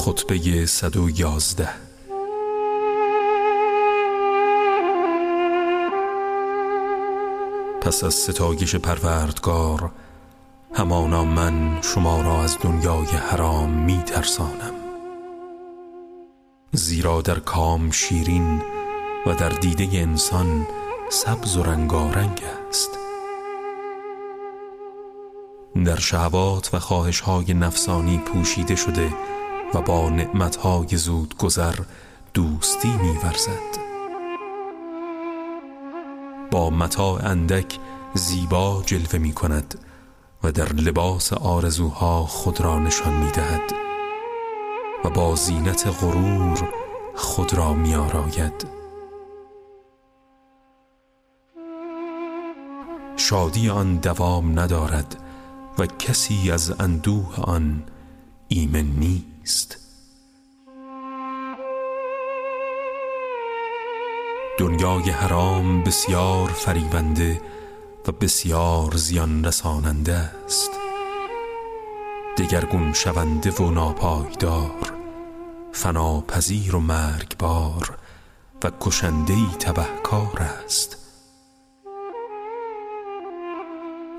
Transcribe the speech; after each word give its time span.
خطبه 0.00 0.66
صد 0.66 0.96
و 0.96 1.10
یازده. 1.10 1.68
پس 7.80 8.04
از 8.04 8.14
ستایش 8.14 8.76
پروردگار 8.76 9.90
همانا 10.74 11.24
من 11.24 11.78
شما 11.82 12.22
را 12.22 12.42
از 12.42 12.58
دنیای 12.62 13.06
حرام 13.06 13.70
می 13.70 14.02
ترسانم 14.06 14.74
زیرا 16.72 17.22
در 17.22 17.38
کام 17.38 17.90
شیرین 17.90 18.62
و 19.26 19.34
در 19.34 19.48
دیده 19.48 19.98
انسان 19.98 20.66
سبز 21.10 21.56
و 21.56 21.62
رنگارنگ 21.62 22.42
است. 22.68 22.90
در 25.84 25.96
شهوات 25.96 26.74
و 26.74 26.78
خواهش 26.78 27.20
های 27.20 27.54
نفسانی 27.54 28.18
پوشیده 28.18 28.76
شده 28.76 29.12
و 29.74 29.80
با 29.80 30.10
نعمتهای 30.10 30.96
زود 30.96 31.36
گذر 31.36 31.74
دوستی 32.34 32.92
میورزد. 32.96 33.80
با 36.50 36.70
متاع 36.70 37.24
اندک 37.24 37.78
زیبا 38.14 38.82
جلوه 38.86 39.18
می 39.18 39.32
کند 39.32 39.78
و 40.44 40.52
در 40.52 40.72
لباس 40.72 41.32
آرزوها 41.32 42.26
خود 42.26 42.60
را 42.60 42.78
نشان 42.78 43.12
می 43.12 43.30
دهد 43.30 43.72
و 45.04 45.10
با 45.10 45.34
زینت 45.34 45.86
غرور 46.00 46.68
خود 47.14 47.54
را 47.54 47.72
می 47.72 47.94
آراید 47.94 48.66
شادی 53.16 53.70
آن 53.70 53.96
دوام 53.96 54.58
ندارد 54.58 55.16
و 55.78 55.86
کسی 55.86 56.50
از 56.50 56.80
اندوه 56.80 57.40
آن 57.40 57.82
ایمن 58.48 58.86
نیست. 58.98 59.29
دنیای 64.60 65.10
حرام 65.10 65.82
بسیار 65.82 66.48
فریبنده 66.48 67.40
و 68.08 68.12
بسیار 68.12 68.96
زیان 68.96 69.44
رساننده 69.44 70.14
است. 70.14 70.70
دگرگون 72.38 72.92
شونده 72.92 73.50
و 73.50 73.70
ناپایدار 73.70 74.92
فناپذیر 75.72 76.76
و 76.76 76.80
مرگبار 76.80 77.98
و 78.64 78.70
کشنده 78.80 79.32
ای 79.32 79.46
تبهکار 79.60 80.38
است. 80.64 80.96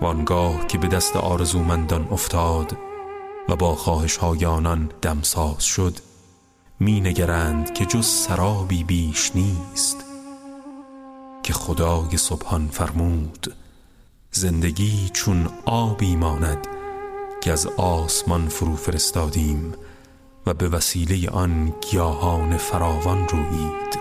وانگاه 0.00 0.66
که 0.66 0.78
به 0.78 0.88
دست 0.88 1.16
آرزومندان 1.16 2.08
افتاد 2.10 2.76
و 3.48 3.56
با 3.56 3.74
خواهش 3.74 4.16
های 4.16 4.46
آنان 4.46 4.90
دمساز 5.02 5.64
شد. 5.64 5.94
می 6.80 7.00
نگرند 7.00 7.74
که 7.74 7.86
جز 7.86 8.06
سرابی 8.06 8.84
بیش 8.84 9.30
نیست. 9.34 10.04
که 11.46 11.52
خدای 11.52 12.16
سبحان 12.16 12.68
فرمود 12.68 13.54
زندگی 14.30 15.10
چون 15.12 15.48
آبی 15.64 16.16
ماند 16.16 16.66
که 17.40 17.52
از 17.52 17.66
آسمان 17.66 18.48
فرو 18.48 18.76
فرستادیم 18.76 19.74
و 20.46 20.54
به 20.54 20.68
وسیله 20.68 21.30
آن 21.30 21.74
گیاهان 21.90 22.56
فراوان 22.56 23.28
رویید 23.28 23.98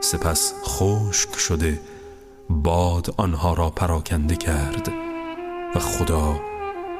سپس 0.00 0.54
خشک 0.64 1.38
شده 1.38 1.80
باد 2.50 3.14
آنها 3.16 3.54
را 3.54 3.70
پراکنده 3.70 4.36
کرد 4.36 4.92
و 5.74 5.78
خدا 5.78 6.40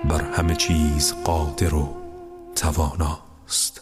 بر 0.04 0.22
همه 0.22 0.56
چیز 0.56 1.14
قادر 1.24 1.74
و 1.74 1.96
تواناست. 2.56 3.80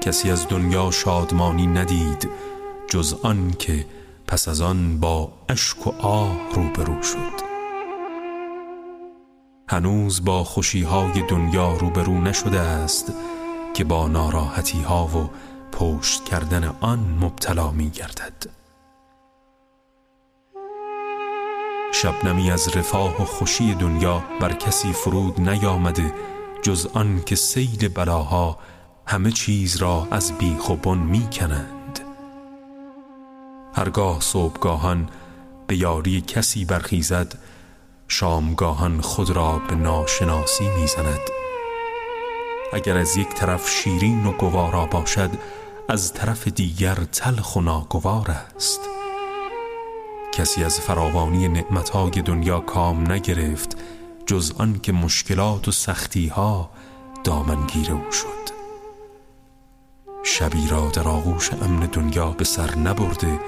کسی 0.00 0.30
از 0.30 0.48
دنیا 0.48 0.90
شادمانی 0.90 1.66
ندید 1.66 2.30
جز 2.90 3.14
آن 3.22 3.50
که 3.58 3.86
پس 4.26 4.48
از 4.48 4.60
آن 4.60 5.00
با 5.00 5.32
اشک 5.48 5.86
و 5.86 5.90
آه 5.90 6.36
روبرو 6.54 7.02
شد. 7.02 7.48
هنوز 9.68 10.24
با 10.24 10.44
خوشیهای 10.44 11.22
دنیا 11.22 11.72
روبرو 11.72 12.20
نشده 12.20 12.60
است 12.60 13.12
که 13.74 13.84
با 13.84 14.08
ناراحتی 14.08 14.80
ها 14.80 15.06
و 15.06 15.30
پشت 15.72 16.24
کردن 16.24 16.74
آن 16.80 17.18
مبتلا 17.20 17.70
می 17.70 17.90
گردد 17.90 18.57
شبنمی 21.92 22.50
از 22.50 22.76
رفاه 22.76 23.22
و 23.22 23.24
خوشی 23.24 23.74
دنیا 23.74 24.24
بر 24.40 24.52
کسی 24.52 24.92
فرود 24.92 25.40
نیامده 25.40 26.14
جز 26.62 26.86
آن 26.94 27.22
که 27.26 27.36
سیل 27.36 27.88
بلاها 27.88 28.58
همه 29.06 29.32
چیز 29.32 29.76
را 29.76 30.08
از 30.10 30.32
بیخ 30.38 30.70
و 30.70 30.76
بن 30.76 30.98
می 30.98 31.28
کنند. 31.32 32.00
هرگاه 33.74 34.20
صبحگاهان 34.20 35.08
به 35.66 35.76
یاری 35.76 36.20
کسی 36.20 36.64
برخیزد 36.64 37.38
شامگاهان 38.08 39.00
خود 39.00 39.30
را 39.30 39.60
به 39.68 39.74
ناشناسی 39.74 40.68
می‌زند 40.68 41.20
اگر 42.72 42.96
از 42.96 43.16
یک 43.16 43.28
طرف 43.28 43.70
شیرین 43.70 44.26
و 44.26 44.32
گوارا 44.32 44.86
باشد 44.86 45.30
از 45.88 46.12
طرف 46.12 46.48
دیگر 46.48 46.94
تلخ 46.94 47.56
و 47.56 47.60
ناگوار 47.60 48.30
است. 48.56 48.80
کسی 50.38 50.64
از 50.64 50.80
فراوانی 50.80 51.48
نعمتهای 51.48 52.10
دنیا 52.10 52.60
کام 52.60 53.12
نگرفت 53.12 53.76
جز 54.26 54.52
آن 54.58 54.78
که 54.78 54.92
مشکلات 54.92 55.68
و 55.68 55.72
سختی 55.72 56.28
ها 56.28 56.70
دامنگیر 57.24 57.92
او 57.92 58.12
شد. 58.12 58.54
شبی 60.24 60.68
را 60.68 60.90
در 60.90 61.08
آغوش 61.08 61.52
امن 61.52 61.86
دنیا 61.86 62.30
به 62.30 62.44
سر 62.44 62.74
نبرده 62.74 63.40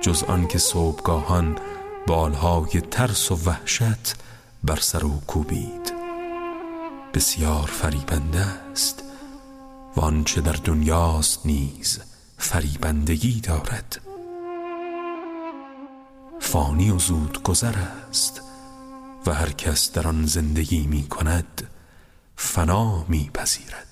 جز 0.00 0.22
آن 0.22 0.46
که 0.46 0.58
صبحگاهان 0.58 1.58
بالهای 2.06 2.80
ترس 2.90 3.30
و 3.30 3.38
وحشت 3.46 4.14
بر 4.64 4.76
سر 4.80 5.04
او 5.04 5.22
کوبید. 5.26 5.92
بسیار 7.14 7.66
فریبنده 7.66 8.46
است 8.72 9.02
و 9.96 10.00
آنچه 10.00 10.40
در 10.40 10.56
دنیاست 10.64 11.46
نیز 11.46 12.00
فریبندگی 12.38 13.40
دارد. 13.40 14.07
فانی 16.52 16.90
و 16.90 16.98
زود 16.98 17.42
گذر 17.42 17.74
است 18.10 18.42
و 19.26 19.34
هر 19.34 19.50
کس 19.50 19.92
در 19.92 20.08
آن 20.08 20.26
زندگی 20.26 20.86
می 20.86 21.08
کند 21.08 21.70
فنا 22.36 23.04
می 23.08 23.30
پذیرد. 23.34 23.87